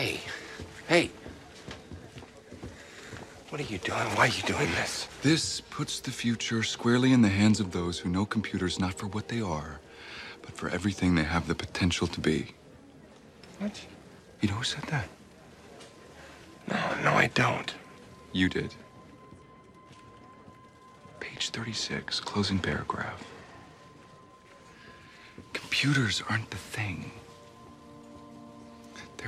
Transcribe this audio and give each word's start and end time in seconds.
Hey, 0.00 0.18
hey. 0.88 1.10
What 3.50 3.60
are 3.60 3.64
you 3.64 3.76
doing? 3.76 3.98
Why 4.16 4.28
are 4.28 4.28
you 4.28 4.42
doing 4.44 4.70
this? 4.72 5.06
This 5.20 5.60
puts 5.60 6.00
the 6.00 6.10
future 6.10 6.62
squarely 6.62 7.12
in 7.12 7.20
the 7.20 7.28
hands 7.28 7.60
of 7.60 7.72
those 7.72 7.98
who 7.98 8.08
know 8.08 8.24
computers 8.24 8.80
not 8.80 8.94
for 8.94 9.08
what 9.08 9.28
they 9.28 9.42
are, 9.42 9.78
but 10.40 10.52
for 10.52 10.70
everything 10.70 11.16
they 11.16 11.24
have 11.24 11.46
the 11.46 11.54
potential 11.54 12.06
to 12.06 12.18
be. 12.18 12.54
What? 13.58 13.78
You 14.40 14.48
know 14.48 14.54
who 14.54 14.64
said 14.64 14.84
that? 14.84 15.06
No, 16.66 17.02
no, 17.04 17.12
I 17.12 17.26
don't. 17.34 17.74
You 18.32 18.48
did. 18.48 18.74
Page 21.20 21.50
36, 21.50 22.20
closing 22.20 22.58
paragraph. 22.58 23.22
Computers 25.52 26.22
aren't 26.26 26.48
the 26.48 26.56
thing. 26.56 27.10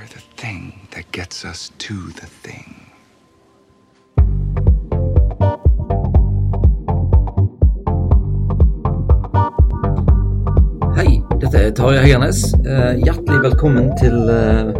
The 0.03 0.19
thing 0.35 0.73
that 0.91 1.11
gets 1.13 1.45
us 1.45 1.71
to 1.77 1.93
the 1.93 2.27
thing. 2.43 2.75
Hei, 10.95 11.21
dette 11.39 11.55
er 11.55 11.71
Tarjei 11.71 12.01
Heggernes. 12.03 12.53
Eh, 12.65 12.99
Hjertelig 12.99 13.43
velkommen 13.45 13.93
til 13.97 14.17
eh, 14.29 14.73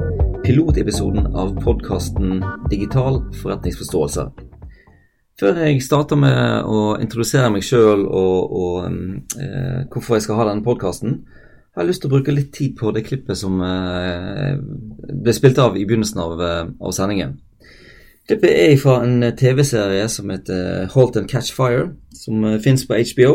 pilotepisoden 0.43 1.31
av 1.31 1.55
podkasten 1.63 2.43
Digital 2.69 3.21
forretningsforståelse. 3.39 4.27
Før 5.39 5.63
jeg 5.63 5.79
starter 5.87 6.19
med 6.19 6.67
å 6.67 6.97
introdusere 6.99 7.47
meg 7.53 7.63
sjøl 7.63 8.03
og, 8.09 8.59
og 8.59 9.39
eh, 9.39 9.87
hvorfor 9.87 10.19
jeg 10.19 10.27
skal 10.27 10.41
ha 10.41 10.49
denne 10.51 10.67
podkasten, 10.67 11.21
har 11.81 11.87
lyst 11.87 12.03
til 12.03 12.11
å 12.11 12.13
bruke 12.13 12.35
litt 12.35 12.51
tid 12.53 12.75
på 12.77 12.91
det 12.93 13.05
klippet 13.07 13.39
som 13.39 13.57
eh, 13.65 14.53
ble 14.59 15.33
spilt 15.33 15.57
av 15.61 15.77
i 15.77 15.87
begynnelsen 15.89 16.21
av, 16.21 16.41
eh, 16.41 16.67
av 16.79 16.93
sendingen. 16.93 17.39
Klippet 18.29 18.53
er 18.53 18.77
fra 18.79 19.01
en 19.03 19.25
TV-serie 19.35 20.05
som 20.07 20.29
heter 20.31 20.85
Halt 20.93 21.17
and 21.19 21.27
Catch 21.31 21.51
Fire, 21.51 21.89
som 22.15 22.45
fins 22.63 22.85
på 22.87 22.95
HBO. 22.95 23.33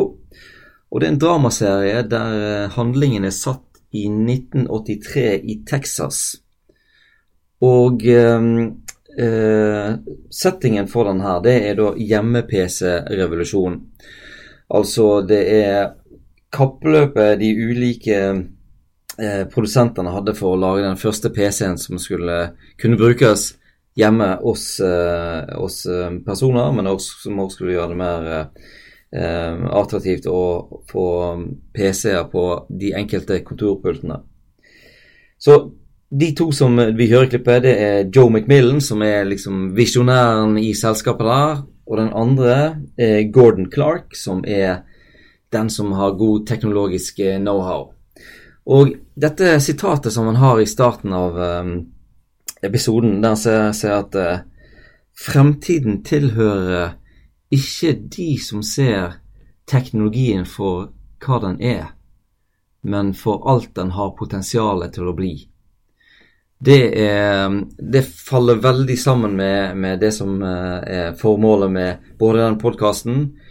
Og 0.88 1.00
det 1.00 1.08
er 1.08 1.12
en 1.12 1.20
dramaserie 1.20 2.04
der 2.08 2.36
eh, 2.38 2.70
handlingen 2.72 3.26
er 3.28 3.34
satt 3.36 3.82
i 3.92 4.06
1983 4.08 5.26
i 5.44 5.58
Texas. 5.68 6.38
Og 7.64 8.06
eh, 8.08 8.48
eh, 9.18 9.90
settingen 10.32 10.88
for 10.88 11.10
den 11.10 11.20
her, 11.24 11.42
det 11.44 11.56
er 11.68 11.76
da 11.76 11.92
hjemme-PC-revolusjon. 11.92 13.80
Altså 14.78 15.10
det 15.28 15.42
er 15.52 15.90
kappløpet 16.54 17.38
de 17.40 17.52
ulike 17.52 18.18
eh, 19.18 19.44
produsentene 19.52 20.12
hadde 20.14 20.34
for 20.38 20.54
å 20.54 20.60
lage 20.60 20.86
den 20.86 21.00
første 21.00 21.30
PC-en 21.34 21.78
som 21.80 22.00
skulle 22.00 22.38
kunne 22.80 23.00
brukes 23.00 23.52
hjemme 23.98 24.28
hos, 24.42 24.80
eh, 24.80 25.56
hos 25.58 25.86
eh, 25.86 26.10
personer, 26.26 26.72
men 26.72 26.86
også, 26.86 27.22
som 27.24 27.40
også 27.42 27.58
skulle 27.58 27.74
gjøre 27.74 27.94
det 27.94 27.98
mer 27.98 28.28
eh, 28.36 29.66
attraktivt 29.80 30.28
å 30.30 30.42
få 30.90 31.06
PC-er 31.74 32.28
på 32.32 32.44
de 32.70 32.94
enkelte 32.98 33.40
kontorpultene. 33.46 34.20
Så 35.38 35.58
de 36.08 36.30
to 36.36 36.48
som 36.56 36.78
vi 36.96 37.10
hører 37.10 37.28
i 37.28 37.32
klippet, 37.34 37.64
det 37.66 37.74
er 37.82 38.06
Joe 38.14 38.30
McMillan, 38.30 38.80
som 38.80 39.02
er 39.04 39.26
liksom 39.28 39.72
visjonæren 39.76 40.56
i 40.62 40.70
selskapet 40.78 41.26
der. 41.26 41.58
Og 41.88 41.98
den 42.00 42.08
andre 42.16 42.54
er 43.00 43.26
Gordon 43.32 43.68
Clark, 43.72 44.16
som 44.16 44.40
er 44.44 44.84
den 45.52 45.70
som 45.70 45.92
har 45.92 46.18
god 46.18 46.46
teknologisk 46.46 47.18
eh, 47.18 47.38
know-how. 47.38 47.92
Og 48.68 48.92
dette 49.16 49.56
sitatet 49.64 50.12
som 50.12 50.28
han 50.28 50.36
har 50.36 50.60
i 50.60 50.68
starten 50.68 51.12
av 51.16 51.38
um, 51.38 51.70
episoden, 52.62 53.22
der 53.24 53.36
ser 53.38 53.72
jeg 53.72 53.94
at 53.96 54.18
uh, 54.18 54.42
fremtiden 55.16 56.02
tilhører 56.04 56.98
ikke 57.48 57.94
de 58.12 58.34
som 58.44 58.60
ser 58.62 59.16
teknologien 59.68 60.44
for 60.44 60.90
hva 61.24 61.40
den 61.46 61.56
er, 61.64 61.94
men 62.84 63.14
for 63.16 63.48
alt 63.48 63.72
den 63.76 63.94
har 63.96 64.16
potensial 64.18 64.84
til 64.92 65.08
å 65.08 65.16
bli. 65.16 65.32
Det, 66.58 66.80
er, 67.00 67.48
det 67.78 68.02
faller 68.04 68.60
veldig 68.60 68.98
sammen 69.00 69.36
med, 69.38 69.76
med, 69.78 70.00
det 70.02 70.10
som 70.12 70.42
er 70.42 71.14
formålet 71.16 71.70
med 71.70 72.08
både 72.18 72.42
den 72.42 72.58
podkasten, 72.60 73.20
eh, 73.22 73.47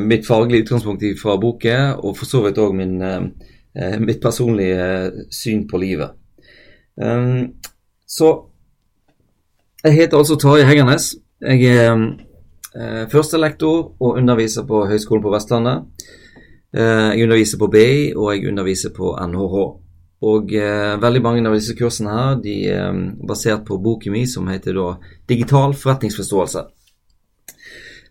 mitt 0.00 0.26
faglige 0.26 0.62
utgangspunkt 0.62 1.02
fra 1.18 1.34
boken, 1.40 1.96
og 1.98 2.12
for 2.16 2.30
så 2.30 2.44
vidt 2.44 2.60
òg 2.62 2.76
eh, 2.78 3.96
mitt 3.98 4.20
personlige 4.22 5.26
syn 5.34 5.64
på 5.68 5.80
livet. 5.82 6.14
Um, 6.94 7.54
så 8.06 8.30
jeg 9.84 9.94
heter 9.94 10.18
altså 10.18 10.36
Tarjei 10.36 10.66
Heggernes. 10.66 11.12
Jeg 11.40 11.76
er 11.76 11.92
eh, 12.74 13.04
førstelektor 13.10 13.92
og 14.00 14.16
underviser 14.16 14.64
på 14.66 14.86
Høgskolen 14.86 15.22
på 15.22 15.30
Vestlandet. 15.30 15.84
Eh, 16.74 17.14
jeg 17.14 17.28
underviser 17.28 17.58
på 17.58 17.68
BI, 17.70 18.12
og 18.16 18.32
jeg 18.34 18.48
underviser 18.48 18.90
på 18.96 19.12
NHH. 19.26 19.60
Og 20.28 20.50
eh, 20.54 20.96
veldig 21.02 21.22
mange 21.22 21.46
av 21.46 21.54
disse 21.54 21.76
kursene 21.78 22.10
her 22.10 22.40
de 22.42 22.56
er 22.74 22.98
basert 23.28 23.62
på 23.68 23.78
boken 23.78 24.16
min 24.16 24.26
som 24.26 24.50
heter 24.50 24.74
da 24.74 24.88
Digital 25.30 25.76
forretningsforståelse. 25.78 26.64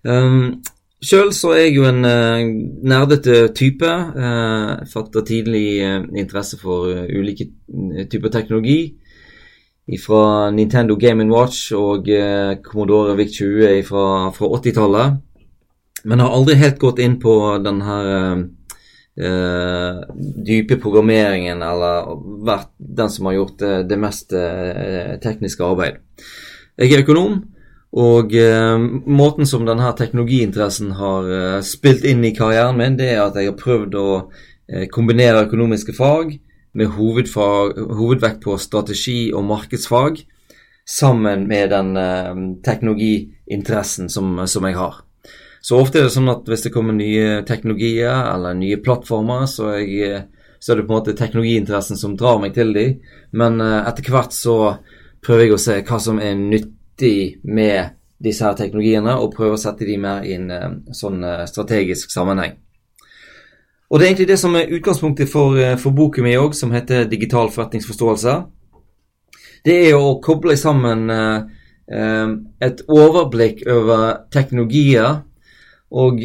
Um, 0.08 0.62
Sjøl 1.04 1.30
så 1.36 1.52
er 1.54 1.68
jeg 1.68 1.76
jo 1.78 1.84
en 1.86 2.02
uh, 2.06 2.42
nerdete 2.90 3.54
type. 3.58 3.90
Uh, 4.18 4.86
fatter 4.90 5.26
tidlig 5.28 5.68
uh, 5.86 6.08
interesse 6.18 6.58
for 6.58 6.90
uh, 6.90 7.06
ulike 7.14 7.52
typer 8.10 8.34
teknologi 8.34 8.96
fra 9.96 10.52
Nintendo 10.52 10.96
Game 10.96 11.24
Watch 11.32 11.72
og 11.72 12.10
eh, 12.12 12.58
Commodore 12.64 13.16
VIC-20 13.16 13.82
fra, 13.88 14.06
fra 14.36 14.50
80-tallet. 14.60 15.22
Men 16.04 16.20
har 16.20 16.36
aldri 16.36 16.58
helt 16.60 16.80
gått 16.80 17.00
inn 17.00 17.16
på 17.22 17.34
den 17.64 17.80
her 17.86 18.10
eh, 19.16 20.02
dype 20.48 20.78
programmeringen 20.84 21.64
eller 21.64 22.12
vært 22.48 22.74
den 22.78 23.14
som 23.14 23.30
har 23.30 23.38
gjort 23.40 23.64
det, 23.88 24.00
mest 24.00 24.36
eh, 24.36 25.16
tekniske 25.24 25.64
arbeid. 25.64 26.04
Jeg 26.78 26.92
er 26.92 27.06
økonom, 27.06 27.40
og 27.96 28.34
eh, 28.36 28.78
måten 29.08 29.48
som 29.48 29.64
denne 29.66 29.94
teknologiinteressen 29.96 30.92
har 30.98 31.30
eh, 31.32 31.62
spilt 31.64 32.04
inn 32.06 32.26
i 32.28 32.34
karrieren 32.36 32.78
min, 32.78 32.98
det 33.00 33.14
er 33.14 33.24
at 33.24 33.40
jeg 33.40 33.54
har 33.54 33.60
prøvd 33.60 33.96
å 33.96 34.10
eh, 34.18 34.88
kombinere 34.92 35.46
økonomiske 35.48 35.96
fag 35.96 36.36
med 36.78 36.92
hovedvekt 36.94 38.44
på 38.44 38.58
strategi 38.62 39.32
og 39.34 39.48
markedsfag, 39.48 40.20
sammen 40.88 41.48
med 41.48 41.72
den 41.72 41.96
eh, 41.98 42.34
teknologiinteressen 42.68 44.12
som, 44.12 44.36
som, 44.48 44.68
jeg 44.68 44.78
har. 44.78 45.02
Så 45.62 45.80
ofte 45.80 46.00
er 46.00 46.08
det 46.08 46.16
sånn 46.16 46.32
at 46.32 46.48
hvis 46.48 46.68
det 46.68 46.74
kommer 46.76 46.96
nye 46.96 47.42
teknologier 47.48 48.30
eller 48.34 48.56
nye 48.56 48.78
plattformer, 48.84 49.48
så, 49.52 49.74
jeg, 49.82 50.28
så 50.60 50.74
er 50.74 50.80
det 50.80 50.88
på 50.88 50.94
en 50.94 51.00
måte 51.00 51.18
teknologiinteressen 51.18 52.00
som 52.00 52.16
drar 52.20 52.40
meg 52.44 52.56
til 52.56 52.76
dem. 52.76 53.00
Men 53.32 53.64
eh, 53.64 53.82
etter 53.88 54.12
hvert 54.12 54.36
så 54.36 54.58
prøver 55.24 55.48
jeg 55.48 55.56
å 55.56 55.62
se 55.62 55.80
hva 55.88 56.00
som 56.04 56.22
er 56.24 56.36
nyttig 56.98 57.40
med 57.44 57.90
disse 58.24 58.44
her 58.44 58.56
teknologiene, 58.58 59.14
og 59.14 59.36
prøve 59.36 59.54
å 59.54 59.62
sette 59.62 59.86
dem 59.86 60.02
mer 60.02 60.24
i 60.26 60.34
en 60.34 60.50
eh, 60.52 60.70
sånn 60.94 61.24
eh, 61.24 61.46
strategisk 61.46 62.12
sammenheng. 62.12 62.58
Og 63.90 64.00
det 64.00 64.06
er 64.06 64.10
egentlig 64.10 64.28
det 64.28 64.40
som 64.40 64.56
er 64.56 64.72
utgangspunktet 64.74 65.30
for, 65.30 65.58
eh, 65.58 65.78
for 65.78 65.92
boken 65.92 66.24
min 66.24 66.40
òg, 66.40 66.56
som 66.56 66.72
heter 66.72 67.06
'Digital 67.06 67.50
forretningsforståelse'. 67.50 68.46
Det 69.66 69.90
er 69.90 69.96
å 69.96 70.20
koble 70.22 70.58
sammen 70.58 71.10
eh, 71.10 71.44
et 72.62 72.82
overblikk 72.88 73.68
over 73.68 74.26
teknologier, 74.32 75.22
og 75.92 76.20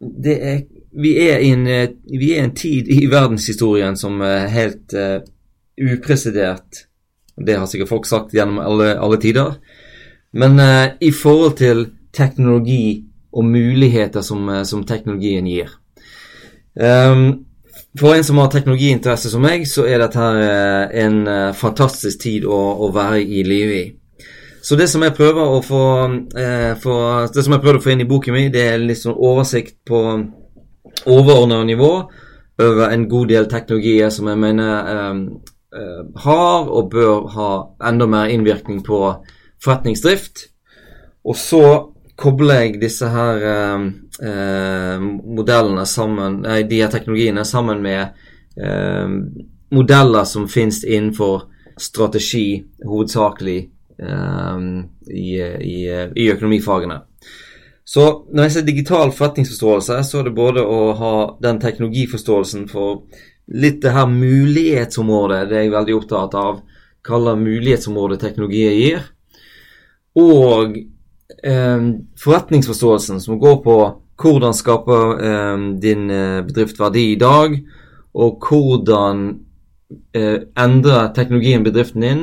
det 0.00 0.42
er 0.42 0.60
vi 0.92 1.28
er, 1.28 1.38
en, 1.38 1.64
vi 2.20 2.32
er 2.32 2.44
en 2.44 2.54
tid 2.54 2.88
i 2.88 3.06
verdenshistorien 3.06 3.96
som 3.96 4.20
er 4.20 4.48
helt 4.48 4.94
eh, 4.94 5.20
upresidert. 5.78 6.88
Det 7.36 7.58
har 7.58 7.66
sikkert 7.66 7.88
folk 7.88 8.06
sagt 8.06 8.34
gjennom 8.34 8.58
alle, 8.58 8.96
alle 8.98 9.18
tider. 9.20 9.54
Men 10.32 10.60
uh, 10.60 10.96
i 11.00 11.12
forhold 11.12 11.56
til 11.60 11.86
teknologi 12.12 13.04
og 13.32 13.44
muligheter 13.44 14.24
som, 14.24 14.48
som 14.64 14.84
teknologien 14.88 15.46
gir. 15.46 15.68
Um, 16.78 17.48
for 17.98 18.14
en 18.14 18.24
som 18.24 18.38
har 18.38 18.50
teknologiinteresse 18.52 19.30
som 19.32 19.42
meg, 19.42 19.64
så 19.66 19.86
er 19.88 20.02
dette 20.02 20.20
her 20.20 20.40
eh, 20.44 20.98
en 21.04 21.22
uh, 21.26 21.54
fantastisk 21.56 22.20
tid 22.22 22.44
å, 22.46 22.58
å, 22.84 22.90
være 22.94 23.22
i 23.22 23.42
live 23.46 23.78
i. 23.78 23.86
Så 24.62 24.76
det 24.76 24.88
som 24.92 25.02
jeg 25.02 25.16
prøver 25.16 25.54
å 25.54 25.60
få, 25.64 25.82
eh, 26.36 26.74
for, 26.82 27.26
Det 27.32 27.44
som 27.44 27.54
jeg 27.54 27.62
prøvde 27.62 27.80
å 27.80 27.84
få 27.84 27.92
inn 27.94 28.04
i 28.04 28.08
boken 28.08 28.34
min, 28.34 28.52
det 28.52 28.64
er 28.68 28.82
litt 28.82 29.00
sånn 29.00 29.16
oversikt 29.16 29.78
på 29.88 30.02
overordna 31.08 31.62
nivå 31.64 31.92
over 32.58 32.90
en 32.90 33.06
god 33.08 33.30
del 33.30 33.46
teknologier 33.48 34.10
som 34.10 34.28
jeg 34.28 34.40
mener 34.42 34.88
um, 35.12 35.20
uh, 35.70 36.02
har 36.24 36.66
og 36.66 36.90
bør 36.90 37.28
ha 37.36 37.50
enda 37.86 38.08
mer 38.10 38.32
innvirkning 38.34 38.82
på 38.84 38.98
forretningsdrift. 39.64 40.48
Og 41.28 41.36
så 41.36 41.64
kobler 42.18 42.64
jeg 42.64 42.80
disse 42.82 43.08
her 43.12 43.44
eh, 43.52 43.86
eh, 44.26 45.06
modellene 45.38 45.86
sammen, 45.86 46.40
nei, 46.46 46.62
de 46.68 46.82
her 46.82 46.92
teknologiene 46.92 47.44
sammen 47.46 47.82
med 47.84 48.18
eh, 48.58 49.06
modeller 49.74 50.26
som 50.26 50.48
finnes 50.50 50.82
innenfor 50.84 51.46
strategi 51.78 52.64
hovedsakelig 52.86 53.58
eh, 54.02 54.64
i, 55.14 55.28
i, 55.38 55.78
i 56.14 56.30
økonomifagene. 56.32 57.02
Så 57.88 58.04
når 58.34 58.44
jeg 58.44 58.52
sier 58.52 58.66
digital 58.66 59.12
forretningsforståelse, 59.16 60.02
så 60.04 60.18
er 60.20 60.26
det 60.26 60.36
både 60.36 60.60
å 60.60 60.80
ha 60.98 61.12
den 61.40 61.60
teknologiforståelsen 61.62 62.66
for 62.68 63.06
litt 63.48 63.78
det 63.80 63.94
her 63.94 64.10
mulighetsområdet, 64.10 65.46
det 65.48 65.56
er 65.56 65.62
jeg 65.64 65.72
veldig 65.72 65.94
opptatt 65.96 66.34
av, 66.36 66.58
kaller 67.08 67.38
mulighetsområdet 67.40 68.18
teknologier 68.20 68.74
gir, 68.76 69.06
og 70.16 70.78
eh, 71.44 71.88
forretningsforståelsen 72.22 73.20
som 73.20 73.40
går 73.42 73.60
på 73.66 73.76
hvordan 74.18 74.56
skaper 74.56 75.20
eh, 75.28 75.66
din 75.82 76.08
bedrift 76.48 76.80
verdi 76.80 77.12
i 77.12 77.20
dag, 77.20 77.58
og 78.14 78.48
hvordan 78.48 79.28
eh, 80.16 80.48
endrer 80.58 81.12
teknologien 81.14 81.66
bedriften 81.66 82.04
din, 82.04 82.22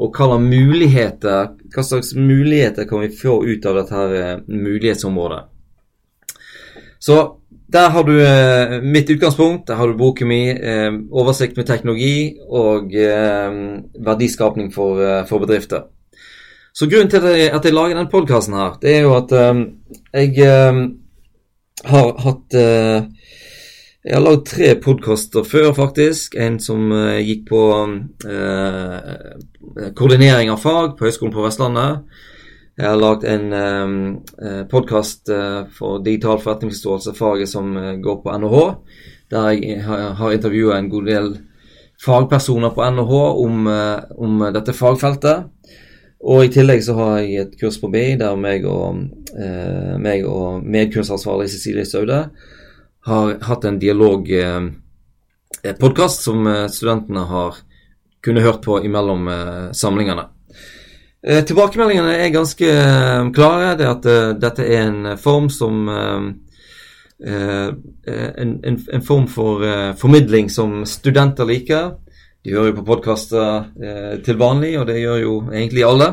og 0.00 0.16
hva 0.16 0.38
muligheter, 0.40 1.52
hva 1.74 1.84
slags 1.84 2.14
muligheter 2.16 2.88
kan 2.88 3.02
vi 3.04 3.12
få 3.12 3.40
ut 3.44 3.66
av 3.68 3.80
dette 3.80 3.96
her 3.96 4.16
eh, 4.16 4.38
mulighetsområdet. 4.48 5.44
Så 7.00 7.18
der 7.70 7.92
har 7.94 8.04
du 8.04 8.16
eh, 8.20 8.80
mitt 8.82 9.10
utgangspunkt, 9.10 9.66
der 9.68 9.78
har 9.78 9.88
du 9.88 9.98
boken 9.98 10.28
min, 10.28 10.56
eh, 10.56 10.90
oversikt 11.12 11.56
med 11.56 11.68
teknologi 11.68 12.36
og 12.48 12.94
eh, 12.94 13.60
verdiskapning 14.06 14.72
for, 14.74 15.00
eh, 15.00 15.24
for, 15.28 15.44
bedrifter. 15.44 15.88
Så 16.80 16.86
grunnen 16.88 17.10
til 17.12 17.20
at 17.28 17.34
jeg, 17.36 17.74
lager 17.76 17.92
denne 17.92 18.08
podkasten 18.08 18.54
her, 18.56 18.78
det 18.80 18.94
er 18.94 19.02
jo 19.04 19.10
at 19.12 19.28
jeg 20.16 20.32
har 21.84 22.08
hatt 22.24 22.56
uh, 22.56 23.04
Jeg 24.00 24.16
har 24.16 24.24
lagd 24.24 24.46
tre 24.48 24.70
podkaster 24.80 25.44
før, 25.44 25.76
faktisk. 25.76 26.40
En 26.40 26.56
som 26.56 26.88
uh, 26.88 27.20
gikk 27.20 27.44
på 27.50 27.60
uh, 27.84 28.96
koordinering 29.92 30.48
av 30.48 30.56
fag 30.62 30.96
på 30.96 31.04
Høgskolen 31.04 31.34
på 31.34 31.44
Vestlandet. 31.44 32.00
Jeg 32.80 32.88
har 32.88 32.96
lagd 32.96 33.28
en 33.28 33.52
um, 33.52 34.24
podkast 34.72 35.28
for 35.76 36.00
digital 36.00 36.40
forretningsforståelse, 36.40 37.12
faget 37.12 37.52
som 37.52 37.76
går 38.00 38.24
på 38.24 38.32
NHH. 38.40 38.64
Der 39.36 39.52
jeg 39.52 39.84
har, 39.84 40.16
har 40.16 40.32
intervjua 40.32 40.78
en 40.78 40.88
god 40.88 41.12
del 41.12 41.28
fagpersoner 42.00 42.72
på 42.72 42.88
NHH 42.88 43.12
om, 43.44 43.68
om 44.16 44.48
dette 44.56 44.72
fagfeltet. 44.72 45.52
Og 46.20 46.44
i 46.44 46.50
tillegg 46.52 46.84
så 46.84 46.92
har 46.98 47.18
jeg 47.22 47.36
et 47.40 47.54
kurs 47.60 47.78
på 47.80 47.88
BI 47.92 48.16
der 48.20 48.36
meg 48.36 48.64
og, 48.68 48.96
eh, 49.32 49.96
meg 49.96 50.24
og 50.28 50.64
medkursansvarlig 50.64 51.48
Cecilie 51.48 51.84
Saude 51.88 52.30
har 53.08 53.38
hatt 53.46 53.64
en 53.64 53.78
dialogpodkast 53.80 56.20
eh, 56.20 56.24
som 56.26 56.46
eh, 56.46 56.68
studentene 56.68 57.20
har 57.30 57.54
kunnet 58.20 58.42
hørt 58.44 58.60
på 58.66 58.84
imellom 58.84 59.28
eh, 59.32 59.72
samlingene. 59.72 60.28
Eh, 61.26 61.42
tilbakemeldingene 61.44 62.14
er 62.16 62.30
ganske 62.32 62.64
eh, 62.64 63.30
klare. 63.36 63.74
Det 63.76 63.88
at 63.88 64.06
eh, 64.08 64.30
dette 64.40 64.64
er 64.64 64.86
en 64.86 65.18
form 65.20 65.50
som 65.52 65.88
en, 67.20 67.74
en, 68.08 68.52
en, 68.64 69.02
form 69.04 69.26
for 69.28 69.60
formidling 70.00 70.46
som 70.48 70.86
studenter 70.88 71.44
liker. 71.44 71.90
De 72.44 72.54
hører 72.54 72.70
jo 72.70 72.78
på 72.78 72.86
podkaster 72.88 73.66
eh, 73.84 74.12
til 74.24 74.38
vanlig, 74.40 74.72
og 74.80 74.86
det 74.88 75.00
gjør 75.02 75.18
jo 75.20 75.32
egentlig 75.52 75.84
alle. 75.84 76.06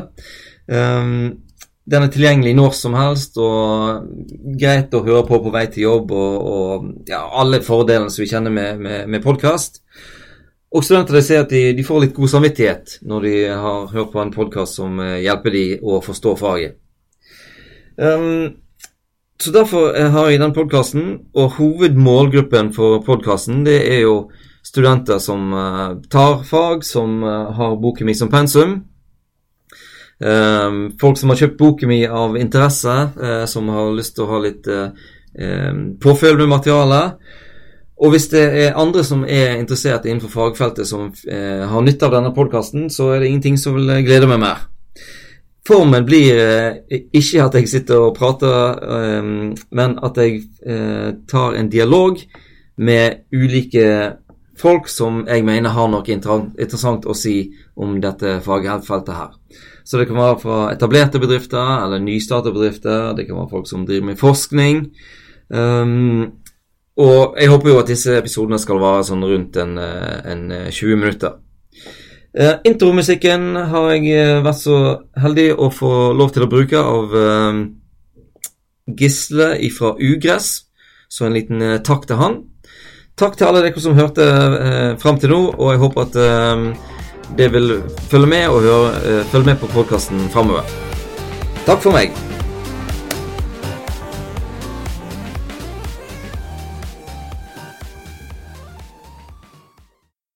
Um, 0.68 1.38
den 1.88 2.04
er 2.04 2.10
tilgjengelig 2.12 2.52
når 2.58 2.74
som 2.76 2.96
helst 2.98 3.38
og 3.40 4.02
greit 4.60 4.92
å 4.92 5.00
høre 5.06 5.22
på 5.24 5.38
på 5.40 5.52
vei 5.54 5.64
til 5.72 5.86
jobb 5.86 6.10
og, 6.12 6.34
og 6.52 7.08
ja, 7.08 7.22
alle 7.40 7.62
fordelene 7.64 8.12
som 8.12 8.20
vi 8.20 8.28
kjenner 8.28 8.52
med, 8.52 8.82
med, 8.84 9.06
med 9.08 9.24
podkast. 9.24 9.80
Og 10.68 10.84
studenter 10.84 11.22
ser 11.24 11.46
at 11.46 11.54
de, 11.54 11.70
de, 11.72 11.86
får 11.86 12.02
litt 12.02 12.12
god 12.18 12.34
samvittighet 12.34 12.98
når 13.08 13.24
de 13.24 13.34
har 13.48 13.86
hørt 13.94 14.12
på 14.12 14.20
en 14.20 14.34
podkast 14.34 14.76
som 14.82 15.00
uh, 15.00 15.16
hjelper 15.16 15.56
de 15.56 15.66
å 15.80 16.02
forstå 16.04 16.34
faget. 16.36 16.76
Um, 17.96 18.58
så 19.40 19.54
derfor 19.54 19.94
har 19.96 20.28
jeg 20.28 20.42
den 20.42 20.52
podkasten, 20.52 21.08
og 21.32 21.56
hovedmålgruppen 21.56 22.72
for 22.74 23.00
podkasten 23.06 23.62
det 23.64 23.78
er 23.86 24.02
jo 24.02 24.16
studenter 24.68 25.18
som 25.18 25.52
uh, 25.52 25.96
tar 26.10 26.42
fag, 26.44 26.84
som 26.84 27.22
uh, 27.22 27.50
har 27.56 27.76
boken 27.80 28.06
min 28.06 28.16
som 28.16 28.30
pensum. 28.30 28.84
Um, 30.18 30.80
folk 31.00 31.18
som 31.18 31.30
har 31.32 31.40
kjøpt 31.40 31.58
boken 31.58 31.88
min 31.88 32.10
av 32.10 32.36
interesse, 32.36 32.94
som 33.46 33.68
har 33.70 33.92
lyst 33.94 34.16
til 34.16 34.24
å 34.26 34.32
ha 34.32 34.40
litt 34.42 34.66
påfølg 36.02 36.40
med 36.42 36.50
materialet. 36.50 37.36
Og 38.02 38.10
hvis 38.10 38.26
det 38.32 38.42
er 38.64 38.78
andre 38.78 39.04
som 39.06 39.22
er 39.22 39.60
interessert 39.60 40.06
innenfor 40.06 40.32
fagfeltet 40.32 40.90
som 40.90 41.12
har 41.14 41.86
nytte 41.86 42.08
av 42.08 42.16
denne 42.16 42.32
podkasten, 42.34 42.88
så 42.90 43.12
er 43.14 43.22
det 43.22 43.30
ingenting 43.30 43.60
som 43.62 43.78
vil 43.78 44.02
glede 44.06 44.26
meg 44.30 44.42
mer. 44.42 44.66
Formen 45.68 46.06
blir 46.08 46.42
ikke 46.90 47.44
at 47.44 47.58
jeg 47.60 47.70
sitter 47.70 48.08
og 48.08 48.16
prater, 48.18 48.82
um, 49.22 49.54
men 49.70 49.98
at 50.02 50.18
jeg 50.18 50.42
tar 51.30 51.54
en 51.54 51.70
dialog 51.70 52.18
med 52.78 53.22
ulike 53.30 53.86
folk 54.58 54.88
som 54.90 55.22
jeg 55.28 55.44
mener 55.46 55.74
har 55.74 55.88
noe 55.90 56.04
interessant 56.04 57.06
å 57.06 57.16
si 57.16 57.50
om 57.78 57.98
dette 58.02 58.38
fagfeltet 58.44 59.14
her. 59.14 59.34
Så 59.88 59.96
det 59.96 60.08
kan 60.10 60.18
være 60.20 60.40
fra 60.42 60.58
etablerte 60.72 61.20
bedrifter 61.22 61.84
eller 61.84 62.02
nystartede 62.02 62.52
bedrifter. 62.52 63.14
Det 63.16 63.24
kan 63.28 63.38
være 63.38 63.52
folk 63.54 63.68
som 63.70 63.86
driver 63.88 64.10
med 64.10 64.20
forskning. 64.20 64.82
Um, 65.48 66.26
og 67.00 67.38
jeg 67.40 67.48
håper 67.48 67.70
jo 67.70 67.78
at 67.80 67.88
disse 67.88 68.16
episodene 68.18 68.58
skal 68.60 68.82
vare 68.82 69.06
sånn 69.06 69.24
rundt 69.24 69.56
en, 69.62 69.78
en 69.78 70.42
20 70.68 70.98
minutter. 71.00 71.38
Uh, 72.36 72.58
intromusikken 72.68 73.54
har 73.70 73.86
jeg 73.94 74.12
eh, 74.12 74.42
vært 74.44 74.60
så 74.60 74.78
heldig 75.18 75.46
å 75.56 75.70
få 75.72 75.92
lov 76.14 76.34
til 76.34 76.44
å 76.44 76.50
bruke 76.52 76.82
av 76.84 77.14
uh, 77.16 77.62
Gisle 78.92 79.54
fra 79.72 79.94
Ugress. 79.96 80.50
Så 81.08 81.24
en 81.24 81.38
liten 81.38 81.64
takk 81.80 82.04
til 82.10 82.20
han. 82.20 82.42
Takk 83.18 83.34
til 83.34 83.48
alle 83.48 83.64
dere 83.64 83.82
som 83.82 83.96
hørte 83.98 84.22
eh, 84.22 84.92
fram 85.02 85.18
til 85.18 85.32
nå, 85.34 85.40
og 85.56 85.72
jeg 85.72 85.82
håper 85.82 86.04
at 86.06 86.18
eh, 86.22 86.94
det 87.40 87.50
vil 87.54 87.80
følge 88.12 88.30
med 88.30 88.46
og 88.46 88.62
høre, 88.62 88.94
eh, 89.02 89.20
følge 89.32 89.50
med 89.50 89.60
på 89.62 89.72
podkasten 89.74 90.28
framover. 90.30 90.66
Takk 91.66 91.82
for 91.82 91.98
meg. 91.98 92.27